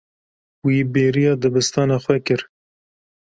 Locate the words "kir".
2.25-2.41